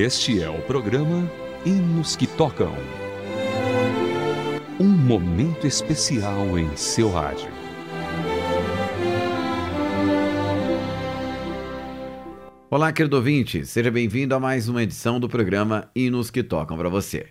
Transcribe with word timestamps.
Este 0.00 0.40
é 0.40 0.48
o 0.48 0.62
programa 0.62 1.28
Hinos 1.66 2.14
que 2.14 2.24
Tocam. 2.24 2.72
Um 4.78 4.86
momento 4.86 5.66
especial 5.66 6.56
em 6.56 6.76
seu 6.76 7.10
rádio. 7.10 7.48
Olá, 12.70 12.92
querido 12.92 13.16
ouvinte, 13.16 13.66
seja 13.66 13.90
bem-vindo 13.90 14.36
a 14.36 14.38
mais 14.38 14.68
uma 14.68 14.84
edição 14.84 15.18
do 15.18 15.28
programa 15.28 15.90
Hinos 15.96 16.30
que 16.30 16.44
Tocam 16.44 16.78
para 16.78 16.88
você. 16.88 17.26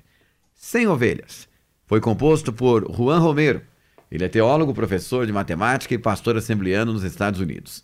Sem 0.54 0.88
Ovelhas. 0.88 1.48
Foi 1.86 2.02
composto 2.02 2.52
por 2.52 2.86
Juan 2.94 3.20
Romero. 3.20 3.62
Ele 4.12 4.26
é 4.26 4.28
teólogo, 4.28 4.74
professor 4.74 5.26
de 5.26 5.32
matemática 5.32 5.94
e 5.94 5.98
pastor 5.98 6.36
assembleano 6.36 6.92
nos 6.92 7.06
Estados 7.06 7.40
Unidos. 7.40 7.82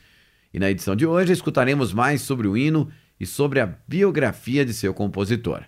E 0.53 0.59
na 0.59 0.70
edição 0.70 0.93
de 0.93 1.05
hoje 1.05 1.31
escutaremos 1.31 1.93
mais 1.93 2.21
sobre 2.21 2.49
o 2.49 2.57
hino 2.57 2.91
e 3.20 3.26
sobre 3.26 3.59
a 3.59 3.77
biografia 3.88 4.66
de 4.66 4.73
seu 4.73 4.94
compositor. 4.94 5.63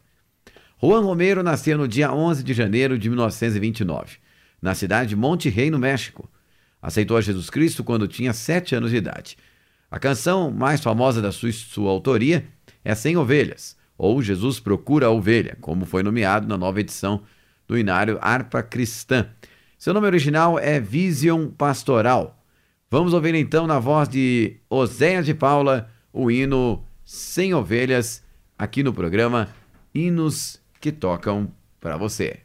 Juan 0.81 1.01
Romero 1.01 1.41
nasceu 1.41 1.77
no 1.77 1.87
dia 1.87 2.13
11 2.13 2.43
de 2.43 2.53
janeiro 2.53 2.99
de 2.99 3.09
1929, 3.09 4.17
na 4.61 4.75
cidade 4.75 5.09
de 5.09 5.15
Monte 5.15 5.49
Rey, 5.49 5.69
no 5.69 5.79
México. 5.79 6.29
Aceitou 6.81 7.17
a 7.17 7.21
Jesus 7.21 7.49
Cristo 7.49 7.83
quando 7.83 8.07
tinha 8.07 8.33
sete 8.33 8.75
anos 8.75 8.91
de 8.91 8.97
idade. 8.97 9.37
A 9.89 9.97
canção 9.97 10.51
mais 10.51 10.81
famosa 10.81 11.21
da 11.21 11.31
sua, 11.31 11.51
sua 11.51 11.89
autoria 11.89 12.45
é 12.83 12.93
Sem 12.93 13.17
Ovelhas, 13.17 13.77
ou 13.97 14.21
Jesus 14.21 14.59
Procura 14.59 15.07
a 15.07 15.09
Ovelha, 15.09 15.57
como 15.61 15.85
foi 15.85 16.03
nomeado 16.03 16.47
na 16.47 16.57
nova 16.57 16.79
edição 16.79 17.23
do 17.67 17.77
Inário 17.77 18.19
Harpa 18.21 18.61
Cristã. 18.61 19.27
Seu 19.77 19.93
nome 19.93 20.07
original 20.07 20.59
é 20.59 20.79
Vision 20.79 21.47
Pastoral. 21.47 22.43
Vamos 22.91 23.13
ouvir 23.13 23.33
então 23.35 23.65
na 23.65 23.79
voz 23.79 24.07
de 24.07 24.57
Oséias 24.69 25.25
de 25.25 25.33
Paula 25.33 25.89
o 26.13 26.29
hino 26.29 26.84
sem 27.05 27.53
ovelhas 27.53 28.23
aqui 28.57 28.81
no 28.81 28.91
programa 28.91 29.49
Hinos 29.93 30.59
que 30.81 30.91
Tocam 30.91 31.53
para 31.79 31.95
você. 31.95 32.39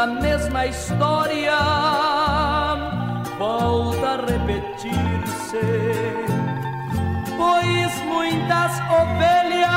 Esta 0.00 0.14
mesma 0.14 0.64
história 0.64 1.58
volta 3.38 4.08
a 4.08 4.16
repetir-se, 4.16 5.60
pois 7.36 8.02
muitas 8.06 8.80
ovelhas 9.02 9.68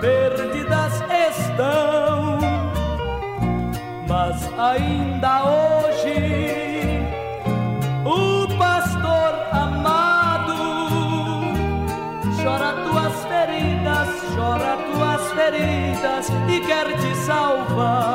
perdidas 0.00 0.94
estão, 1.30 2.40
mas 4.08 4.36
ainda 4.58 5.44
hoje 5.44 7.06
o 8.04 8.48
pastor 8.58 9.32
amado 9.52 10.58
chora 12.42 12.72
tuas 12.82 13.14
feridas, 13.26 14.08
chora 14.34 14.76
tuas 14.92 15.22
feridas 15.34 16.32
e 16.48 16.60
quer 16.66 16.96
te 16.98 17.14
salvar. 17.18 18.13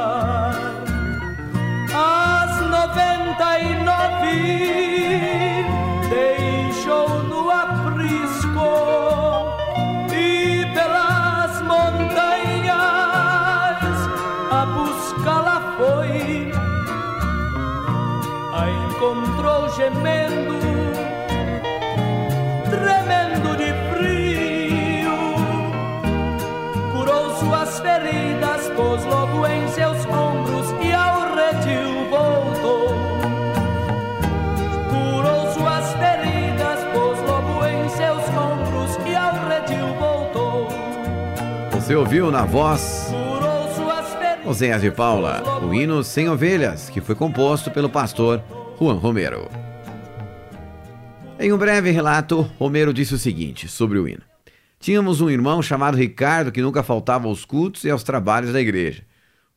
Ouviu 42.10 42.32
na 42.32 42.44
voz. 42.44 43.14
Oséias 44.44 44.82
de 44.82 44.90
Paula 44.90 45.44
o 45.64 45.72
hino 45.72 46.04
Sem 46.04 46.28
Ovelhas, 46.28 46.90
que 46.90 47.00
foi 47.00 47.14
composto 47.14 47.70
pelo 47.70 47.88
pastor 47.88 48.44
Juan 48.80 48.96
Romero. 48.96 49.48
Em 51.40 51.54
um 51.54 51.58
breve 51.60 51.92
relato, 51.92 52.42
Romero 52.58 52.92
disse 52.92 53.14
o 53.14 53.18
seguinte 53.20 53.68
sobre 53.68 54.00
o 54.00 54.08
hino. 54.08 54.24
Tínhamos 54.80 55.22
um 55.22 55.30
irmão 55.30 55.62
chamado 55.62 55.96
Ricardo 55.96 56.52
que 56.52 56.64
nunca 56.64 56.82
faltava 56.82 57.28
aos 57.28 57.46
cultos 57.46 57.84
e 57.84 57.92
aos 57.92 58.02
trabalhos 58.02 58.54
da 58.54 58.60
igreja. 58.60 59.04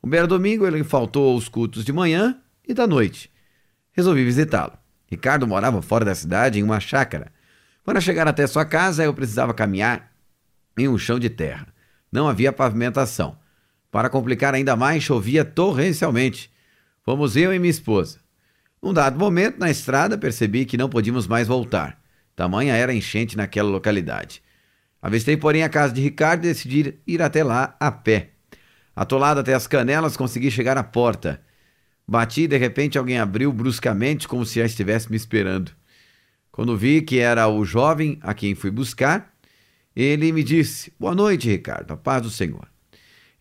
Um 0.05 0.11
belo 0.11 0.29
domingo 0.29 0.67
ele 0.67 0.85
faltou 0.85 1.33
aos 1.33 1.49
cultos 1.49 1.87
de 1.87 1.93
manhã 1.93 2.37
e 2.69 2.75
da 2.75 2.87
noite. 2.87 3.31
Resolvi 3.93 4.27
visitá-lo. 4.27 4.75
Ricardo 5.11 5.47
morava 5.47 5.81
fora 5.81 6.05
da 6.05 6.15
cidade 6.15 6.61
em 6.61 6.63
uma 6.63 6.81
chácara. 6.81 7.33
Para 7.83 7.99
chegar 7.99 8.29
até 8.29 8.47
sua 8.47 8.67
casa, 8.67 9.03
eu 9.03 9.15
precisava 9.15 9.55
caminhar 9.55 10.13
em 10.77 10.87
um 10.87 10.99
chão 10.99 11.19
de 11.19 11.31
terra. 11.31 11.72
Não 12.13 12.29
havia 12.29 12.53
pavimentação. 12.53 13.39
Para 13.91 14.11
complicar 14.11 14.55
ainda 14.55 14.77
mais, 14.77 15.03
chovia 15.03 15.45
torrencialmente. 15.45 16.53
Fomos 17.03 17.37
eu 17.37 17.55
e 17.55 17.59
minha 17.59 17.71
esposa. 17.71 18.21
Num 18.83 18.93
dado 18.93 19.19
momento, 19.19 19.59
na 19.59 19.71
estrada, 19.71 20.19
percebi 20.19 20.67
que 20.67 20.77
não 20.77 20.91
podíamos 20.91 21.27
mais 21.27 21.49
voltar. 21.49 21.99
Tamanha 22.37 22.75
era 22.75 22.93
enchente 22.93 23.37
naquela 23.37 23.71
localidade. 23.71 24.43
Avistei, 25.01 25.37
porém, 25.37 25.63
a 25.63 25.69
casa 25.69 25.93
de 25.93 26.03
Ricardo 26.03 26.45
e 26.45 26.49
decidi 26.49 26.99
ir 27.07 27.23
até 27.23 27.43
lá 27.43 27.77
a 27.81 27.91
pé. 27.91 28.31
Atolado 28.95 29.41
até 29.41 29.55
as 29.55 29.67
canelas, 29.67 30.17
consegui 30.17 30.51
chegar 30.51 30.77
à 30.77 30.85
porta. 30.85 31.41
Bati 32.07 32.43
e 32.43 32.49
de 32.49 32.59
repente 32.59 32.99
alguém 32.99 33.19
abriu 33.19 33.53
bruscamente, 33.53 34.29
como 34.29 34.45
se 34.45 34.61
já 34.61 34.67
estivesse 34.67 35.11
me 35.11 35.17
esperando. 35.17 35.73
Quando 36.51 36.77
vi 36.77 37.01
que 37.01 37.19
era 37.19 37.49
o 37.49 37.65
jovem 37.65 38.19
a 38.21 38.35
quem 38.35 38.55
fui 38.55 38.71
buscar, 38.71 39.32
ele 39.95 40.33
me 40.33 40.43
disse: 40.43 40.93
Boa 40.99 41.15
noite, 41.15 41.49
Ricardo, 41.49 41.93
a 41.93 41.97
paz 41.97 42.23
do 42.23 42.31
Senhor. 42.31 42.67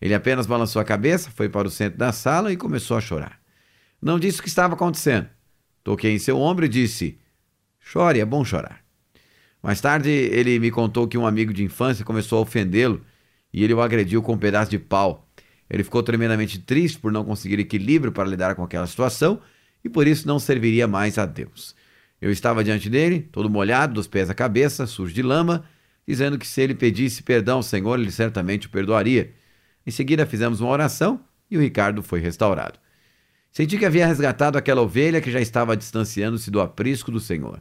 Ele 0.00 0.14
apenas 0.14 0.46
balançou 0.46 0.82
a 0.82 0.84
cabeça, 0.84 1.30
foi 1.30 1.48
para 1.48 1.68
o 1.68 1.70
centro 1.70 1.98
da 1.98 2.12
sala 2.12 2.52
e 2.52 2.56
começou 2.56 2.96
a 2.96 3.00
chorar. 3.00 3.40
Não 4.00 4.18
disse 4.18 4.40
o 4.40 4.42
que 4.42 4.48
estava 4.48 4.74
acontecendo. 4.74 5.28
Toquei 5.84 6.12
em 6.12 6.18
seu 6.18 6.38
ombro 6.38 6.64
e 6.64 6.68
disse: 6.68 7.18
Chore, 7.78 8.20
é 8.20 8.24
bom 8.24 8.44
chorar. 8.44 8.82
Mais 9.62 9.80
tarde, 9.80 10.10
ele 10.10 10.58
me 10.58 10.70
contou 10.70 11.06
que 11.06 11.16
um 11.16 11.26
amigo 11.26 11.52
de 11.52 11.62
infância 11.62 12.04
começou 12.04 12.38
a 12.38 12.42
ofendê-lo 12.42 13.00
e 13.52 13.62
ele 13.62 13.72
o 13.72 13.80
agrediu 13.80 14.20
com 14.22 14.32
um 14.32 14.38
pedaço 14.38 14.70
de 14.70 14.78
pau. 14.78 15.28
Ele 15.70 15.84
ficou 15.84 16.02
tremendamente 16.02 16.58
triste 16.58 16.98
por 16.98 17.12
não 17.12 17.24
conseguir 17.24 17.60
equilíbrio 17.60 18.12
para 18.12 18.28
lidar 18.28 18.54
com 18.56 18.64
aquela 18.64 18.86
situação 18.86 19.40
e 19.84 19.88
por 19.88 20.06
isso 20.06 20.26
não 20.26 20.38
serviria 20.38 20.88
mais 20.88 21.16
a 21.16 21.26
Deus. 21.26 21.74
Eu 22.20 22.30
estava 22.30 22.62
diante 22.62 22.90
dele, 22.90 23.20
todo 23.32 23.48
molhado, 23.48 23.94
dos 23.94 24.06
pés 24.06 24.28
à 24.28 24.34
cabeça, 24.34 24.86
sujo 24.86 25.14
de 25.14 25.22
lama, 25.22 25.64
dizendo 26.06 26.38
que 26.38 26.46
se 26.46 26.60
ele 26.60 26.74
pedisse 26.74 27.22
perdão 27.22 27.56
ao 27.56 27.62
Senhor, 27.62 27.98
ele 27.98 28.10
certamente 28.10 28.66
o 28.66 28.70
perdoaria. 28.70 29.32
Em 29.86 29.90
seguida, 29.90 30.26
fizemos 30.26 30.60
uma 30.60 30.70
oração 30.70 31.20
e 31.50 31.56
o 31.56 31.60
Ricardo 31.60 32.02
foi 32.02 32.20
restaurado. 32.20 32.78
Senti 33.50 33.78
que 33.78 33.84
havia 33.84 34.06
resgatado 34.06 34.56
aquela 34.56 34.80
ovelha 34.80 35.20
que 35.20 35.30
já 35.30 35.40
estava 35.40 35.76
distanciando-se 35.76 36.50
do 36.50 36.60
aprisco 36.60 37.10
do 37.10 37.20
Senhor. 37.20 37.60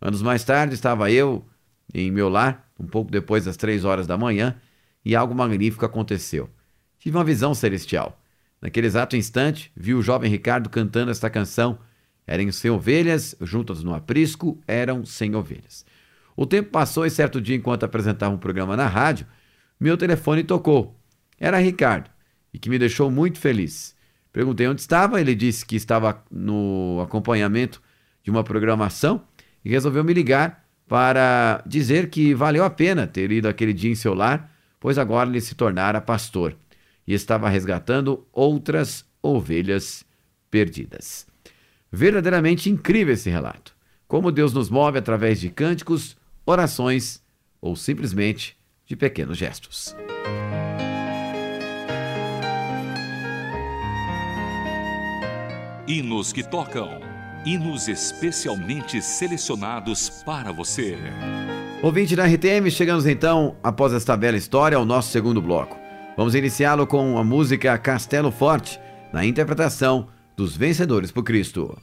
Anos 0.00 0.22
mais 0.22 0.44
tarde, 0.44 0.74
estava 0.74 1.10
eu 1.10 1.46
em 1.94 2.10
meu 2.10 2.28
lar, 2.28 2.70
um 2.78 2.86
pouco 2.86 3.10
depois 3.10 3.44
das 3.44 3.56
três 3.56 3.84
horas 3.84 4.06
da 4.06 4.18
manhã, 4.18 4.56
e 5.04 5.16
algo 5.16 5.34
magnífico 5.34 5.86
aconteceu. 5.86 6.50
Tive 6.98 7.16
uma 7.16 7.24
visão 7.24 7.54
celestial. 7.54 8.20
Naquele 8.60 8.86
exato 8.86 9.16
instante, 9.16 9.72
vi 9.76 9.94
o 9.94 10.02
jovem 10.02 10.30
Ricardo 10.30 10.68
cantando 10.68 11.10
esta 11.10 11.30
canção. 11.30 11.78
Eram 12.26 12.50
sem 12.52 12.70
ovelhas, 12.70 13.34
juntas 13.40 13.82
no 13.82 13.94
aprisco, 13.94 14.60
eram 14.66 15.04
sem 15.06 15.34
ovelhas. 15.34 15.86
O 16.38 16.46
tempo 16.46 16.70
passou 16.70 17.04
e 17.04 17.10
certo 17.10 17.40
dia, 17.40 17.56
enquanto 17.56 17.82
apresentava 17.82 18.32
um 18.32 18.38
programa 18.38 18.76
na 18.76 18.86
rádio, 18.86 19.26
meu 19.80 19.96
telefone 19.96 20.44
tocou. 20.44 20.96
Era 21.36 21.58
Ricardo, 21.58 22.08
e 22.54 22.60
que 22.60 22.70
me 22.70 22.78
deixou 22.78 23.10
muito 23.10 23.40
feliz. 23.40 23.96
Perguntei 24.32 24.68
onde 24.68 24.80
estava, 24.80 25.20
ele 25.20 25.34
disse 25.34 25.66
que 25.66 25.74
estava 25.74 26.22
no 26.30 27.00
acompanhamento 27.02 27.82
de 28.22 28.30
uma 28.30 28.44
programação 28.44 29.24
e 29.64 29.70
resolveu 29.70 30.04
me 30.04 30.14
ligar 30.14 30.64
para 30.86 31.60
dizer 31.66 32.08
que 32.08 32.32
valeu 32.34 32.62
a 32.62 32.70
pena 32.70 33.04
ter 33.04 33.32
ido 33.32 33.48
aquele 33.48 33.72
dia 33.72 33.90
em 33.90 33.96
seu 33.96 34.14
lar, 34.14 34.48
pois 34.78 34.96
agora 34.96 35.28
ele 35.28 35.40
se 35.40 35.56
tornara 35.56 36.00
pastor 36.00 36.56
e 37.04 37.14
estava 37.14 37.48
resgatando 37.48 38.24
outras 38.32 39.04
ovelhas 39.20 40.04
perdidas. 40.48 41.26
Verdadeiramente 41.90 42.70
incrível 42.70 43.14
esse 43.14 43.28
relato. 43.28 43.74
Como 44.06 44.30
Deus 44.30 44.52
nos 44.52 44.70
move 44.70 44.98
através 44.98 45.40
de 45.40 45.50
cânticos, 45.50 46.16
orações 46.48 47.22
ou 47.60 47.76
simplesmente 47.76 48.56
de 48.86 48.96
pequenos 48.96 49.36
gestos. 49.36 49.94
Hinos 55.86 56.32
que 56.32 56.42
tocam. 56.42 57.00
Hinos 57.44 57.86
especialmente 57.88 59.00
selecionados 59.00 60.10
para 60.24 60.50
você. 60.50 60.96
Ouvinte 61.82 62.16
da 62.16 62.26
RTM, 62.26 62.70
chegamos 62.70 63.06
então, 63.06 63.56
após 63.62 63.92
esta 63.92 64.16
bela 64.16 64.36
história, 64.36 64.76
ao 64.76 64.84
nosso 64.84 65.10
segundo 65.10 65.40
bloco. 65.40 65.78
Vamos 66.16 66.34
iniciá-lo 66.34 66.86
com 66.86 67.16
a 67.16 67.24
música 67.24 67.78
Castelo 67.78 68.32
Forte, 68.32 68.80
na 69.12 69.24
interpretação 69.24 70.08
dos 70.36 70.56
Vencedores 70.56 71.12
por 71.12 71.22
Cristo. 71.22 71.78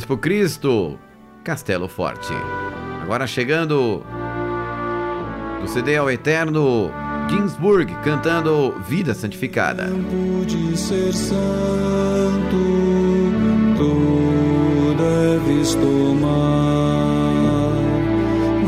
Vencedores 0.00 0.04
por 0.04 0.18
Cristo, 0.18 0.98
Castelo 1.44 1.88
Forte. 1.88 2.32
Agora 3.02 3.26
chegando 3.26 4.02
do 5.60 5.68
CD 5.68 5.96
ao 5.96 6.10
Eterno, 6.10 6.90
Ginsburg 7.28 7.92
cantando 8.02 8.74
Vida 8.88 9.14
Santificada. 9.14 9.86
Tempo 9.86 10.44
de 10.46 10.76
ser 10.76 11.12
santo, 11.12 12.56
tu 13.76 14.94
deves 14.96 15.74
tomar, 15.74 16.30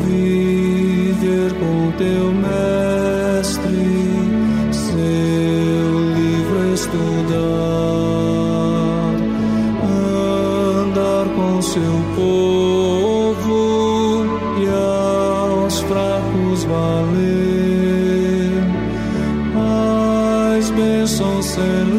viver 0.04 1.52
com 1.54 1.92
teu 1.98 2.32
mestre, 2.32 3.76
seu 4.72 6.14
livro 6.14 6.74
estudar, 6.74 7.71
seu 11.72 11.96
povo 12.14 13.56
e 14.60 14.68
aos 14.68 15.80
fracos 15.80 16.64
valer. 16.64 18.62
As 20.58 20.68
bênçãos 20.70 21.46
celestes 21.46 21.91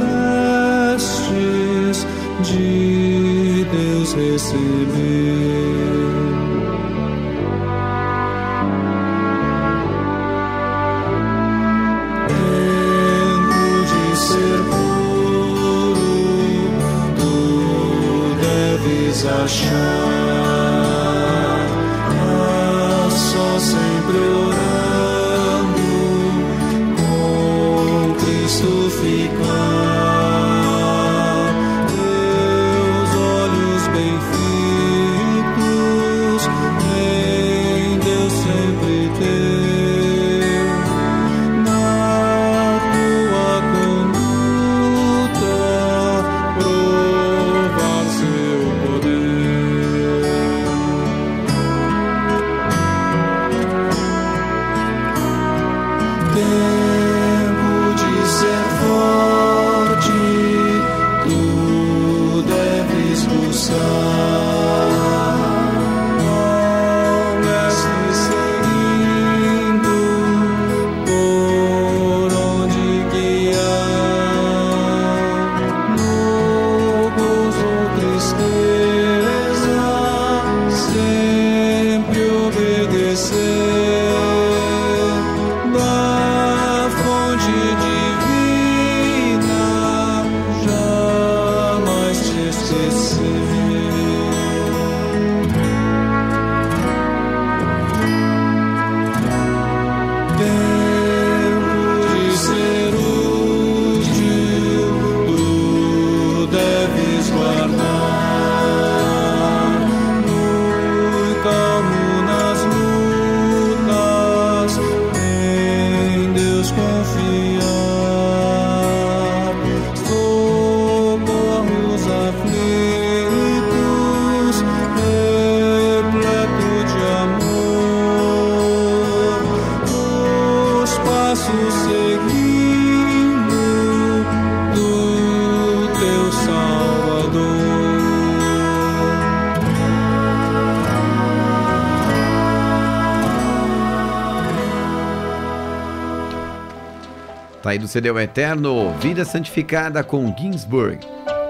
aí 147.74 147.80
do 147.80 147.88
CD 147.88 148.10
Eterno, 148.22 148.94
Vida 149.00 149.25
Santificada 149.25 150.03
com 150.03 150.34
Ginsburg. 150.38 151.00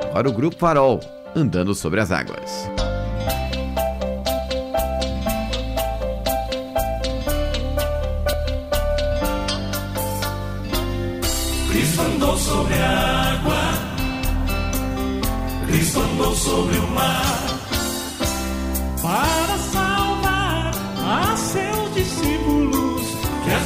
Agora 0.09 0.29
o 0.29 0.31
Grupo 0.31 0.55
Farol, 0.55 1.01
Andando 1.35 1.75
sobre 1.75 1.99
as 1.99 2.11
Águas. 2.11 2.69
Cristo 11.69 12.01
andou 12.01 12.37
sobre 12.37 12.73
a 12.75 13.33
água, 13.33 13.55
Cristo 15.67 15.99
andou 15.99 16.35
sobre 16.35 16.77
o 16.77 16.87
mar, 16.87 17.59
para 19.01 19.57
salvar 19.57 20.71
a 21.03 21.35
seus 21.35 21.93
discípulos 21.93 22.42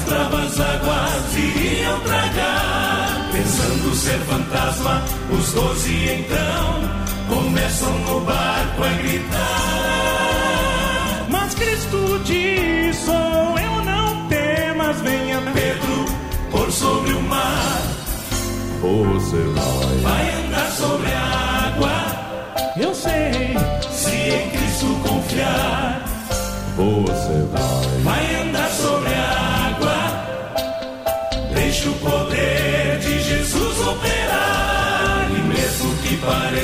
bravas 0.08 0.60
águas 0.60 1.36
iriam 1.36 2.00
tragar. 2.02 3.30
Pensando 3.32 3.96
ser 3.96 4.20
fantasma, 4.20 5.04
os 5.32 5.52
doze 5.52 6.10
então 6.20 6.90
começam 7.28 8.00
no 8.00 8.22
barco 8.22 8.84
a 8.84 8.90
gritar. 9.02 9.38
Mas 11.30 11.54
Cristo 11.56 12.20
diz: 12.26 12.96
Sou 12.98 13.14
eu, 13.60 13.84
não 13.84 14.28
temas, 14.28 15.02
venha 15.02 15.42
Pedro 15.54 16.06
por 16.52 16.72
sobre 16.72 17.14
o 17.14 17.22
mar. 17.24 17.82
Você 18.82 19.38
vai. 19.38 19.98
Vai 20.04 20.30
andar 20.46 20.72
sobre 20.72 21.12
a 21.12 21.37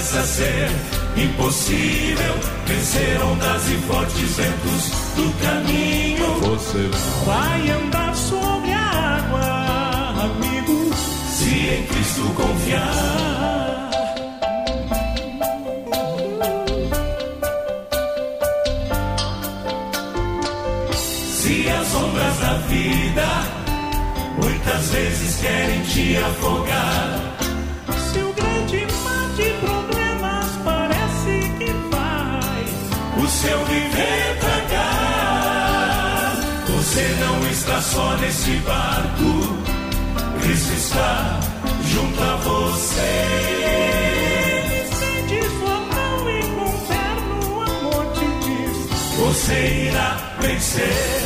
pareça 0.04 0.24
ser 0.24 0.70
impossível, 1.16 2.36
vencer 2.66 3.24
ondas 3.24 3.70
e 3.70 3.76
fortes 3.88 4.36
ventos 4.36 4.92
do 5.16 5.34
caminho. 5.42 6.40
Você 6.42 6.90
vai. 7.26 7.54
Andar 7.70 8.16
sobre 8.16 8.72
a 8.72 8.80
água, 8.80 10.24
amigo, 10.26 10.92
se 11.30 11.50
em 11.50 11.84
Cristo 11.86 12.22
confiar. 12.36 13.90
Se 20.94 21.70
as 21.70 21.96
ondas 21.96 22.40
da 22.40 22.54
vida 22.68 23.28
muitas 24.42 24.90
vezes 24.90 25.36
querem 25.38 25.82
te 25.84 26.18
afogar, 26.18 27.33
seu 33.44 33.60
viver 33.66 34.38
pra 34.40 34.60
cá. 34.74 36.34
Você 36.68 37.04
não 37.20 37.36
está 37.50 37.82
só 37.82 38.16
nesse 38.18 38.52
barco, 38.70 39.32
Cristo 40.42 40.74
está 40.74 41.40
junto 41.92 42.24
a 42.24 42.36
você. 42.38 43.16
Sente 45.00 45.40
sua 45.60 45.78
mão 45.92 46.30
e 46.30 46.42
confiar 46.58 47.16
no 47.28 47.62
amor 47.62 48.06
de 48.14 48.28
Você 49.18 49.90
irá 49.90 50.10
vencer. 50.40 51.22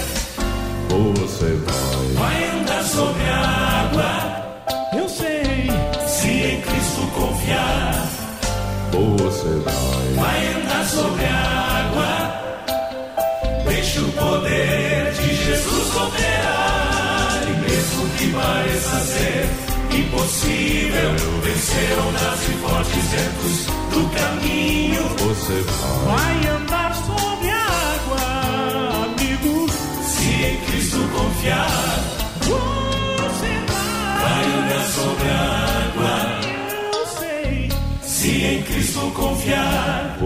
Você 0.89 1.49
vai. 1.65 2.07
Vai 2.15 2.37
andar 2.49 2.83
sobre 2.83 3.29
a 3.29 3.39
água. 3.83 4.11
Eu 4.97 5.07
sei. 5.07 5.69
Se 6.07 6.27
em 6.29 6.61
Cristo 6.61 7.01
confiar. 7.13 8.07
Você 8.91 9.51
vai. 9.65 10.07
Vai 10.15 10.47
andar 10.55 10.85
sobre 10.85 11.25
a 11.25 11.35
água. 11.35 11.56
Que 18.17 18.31
pareça 18.31 18.99
ser 19.01 19.49
impossível, 19.91 21.11
vencer 21.43 21.99
ondas 21.99 22.39
e 22.49 22.53
fortes 22.53 23.05
ventos 23.11 23.65
do 23.93 24.09
caminho. 24.15 25.03
Você 25.17 25.61
vai. 25.61 26.15
Vai 26.15 26.47
andar 26.55 26.95
sobre 26.95 27.49
a 27.49 27.65
água, 27.95 29.05
amigo. 29.05 29.69
Se 30.03 30.27
em 30.45 30.57
Cristo 30.65 30.97
confiar, 31.13 31.69
Você 32.41 33.51
vai. 33.67 34.19
vai 34.23 34.45
andar 34.59 34.85
sobre 34.87 35.29
a 35.29 35.41
água. 35.85 36.13
Eu 36.93 37.05
sei. 37.19 37.69
Se 38.01 38.29
em 38.43 38.63
Cristo 38.63 39.11
confiar, 39.15 40.17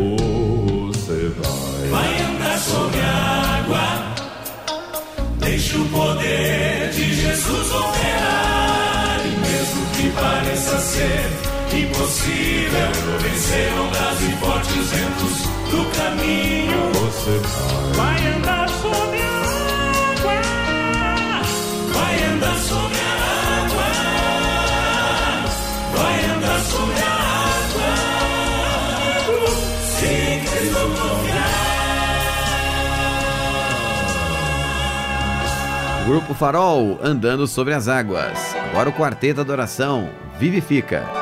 ser 10.91 11.24
impossível, 11.74 12.91
vencer 13.21 13.71
ondas 13.79 14.21
e 14.21 14.31
fortes 14.38 14.89
ventos 14.91 15.36
do 15.71 15.86
caminho. 15.98 16.91
Você 16.93 17.39
vai. 17.39 17.91
Vai 17.95 18.27
andar 18.33 18.67
sobre 18.69 19.21
a 19.21 19.38
água. 20.12 20.38
Vai 21.93 22.15
andar 22.25 22.57
sobre 22.57 23.00
a 23.00 23.13
água. 23.63 23.89
Vai 25.95 26.17
andar 26.36 26.60
sobre 26.62 27.01
a 27.01 27.15
água. 27.62 27.91
Se 29.98 30.12
Cristo 30.50 30.83
confiar. 30.89 31.40
Grupo 36.05 36.34
Farol, 36.34 37.00
andando 37.01 37.48
sobre 37.48 37.74
as 37.74 37.88
águas. 37.88 38.55
Agora 38.72 38.89
o 38.89 38.93
quarteto 38.93 39.39
Adoração, 39.39 40.10
Vivifica. 40.39 41.20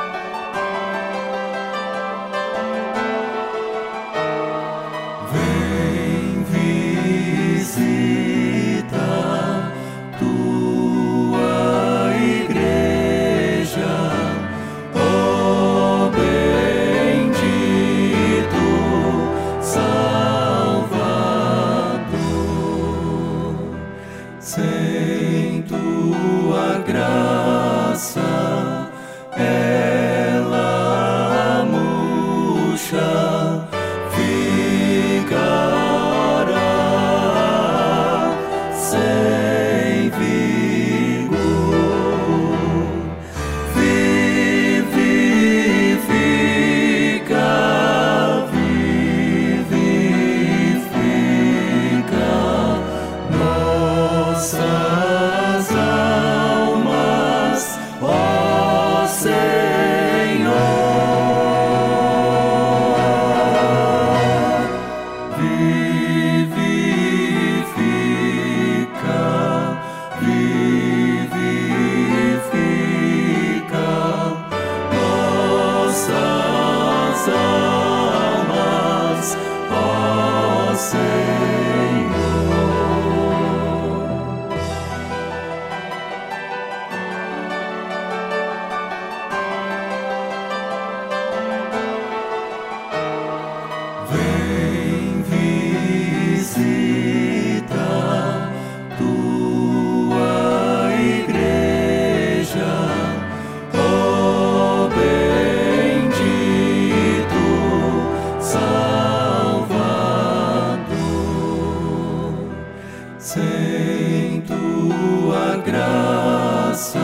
Sem 113.80 114.42
tua 114.42 115.56
graça, 115.64 116.98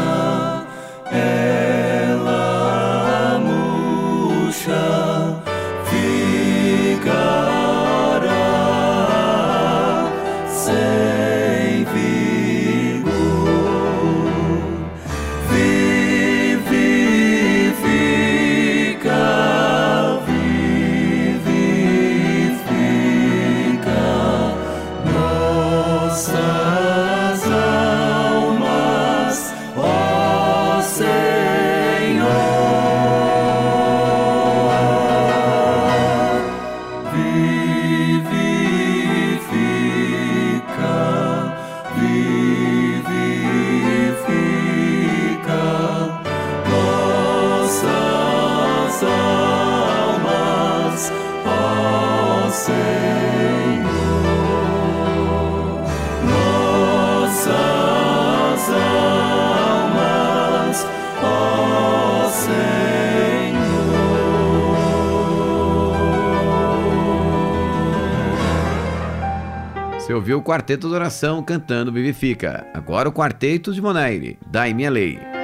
quarteto 70.47 70.87
Adoração 70.87 71.43
cantando 71.43 71.93
Vivifica. 71.93 72.65
Agora 72.73 73.09
o 73.09 73.13
quarteto 73.13 73.73
de 73.73 73.83
Monaire, 73.83 74.39
Dai 74.49 74.73
Minha 74.73 74.91
Lei. 74.91 75.36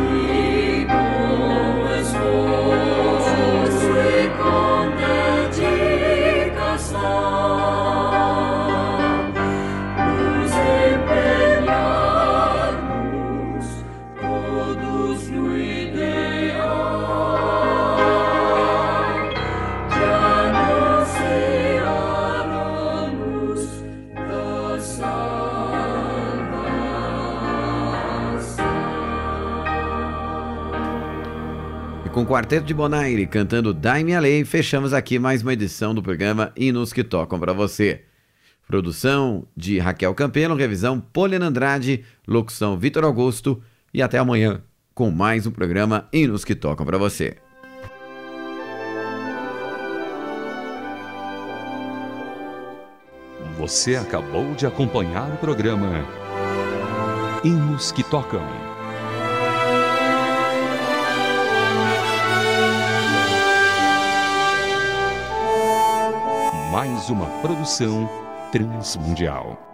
Amen. 0.00 0.39
Quarteto 32.30 32.64
de 32.64 32.72
Bonaire 32.72 33.26
cantando 33.26 33.74
Daime 33.74 34.14
a 34.14 34.20
Lei, 34.20 34.44
fechamos 34.44 34.94
aqui 34.94 35.18
mais 35.18 35.42
uma 35.42 35.52
edição 35.52 35.92
do 35.92 36.00
programa 36.00 36.52
Hinos 36.56 36.92
que 36.92 37.02
Tocam 37.02 37.40
para 37.40 37.52
você. 37.52 38.02
Produção 38.68 39.48
de 39.56 39.80
Raquel 39.80 40.14
Campelo, 40.14 40.54
revisão 40.54 41.00
Poliana 41.00 41.48
Andrade, 41.48 42.04
locução 42.28 42.78
Vitor 42.78 43.02
Augusto 43.02 43.60
e 43.92 44.00
até 44.00 44.16
amanhã 44.16 44.62
com 44.94 45.10
mais 45.10 45.44
um 45.44 45.50
programa 45.50 46.08
Hinos 46.12 46.44
que 46.44 46.54
Tocam 46.54 46.86
para 46.86 46.98
você. 46.98 47.36
Você 53.58 53.96
acabou 53.96 54.54
de 54.54 54.66
acompanhar 54.66 55.34
o 55.34 55.36
programa 55.38 56.06
Hinos 57.42 57.90
que 57.90 58.04
Tocam. 58.04 58.69
Mais 66.80 67.10
uma 67.10 67.26
produção 67.42 68.08
transmundial. 68.50 69.69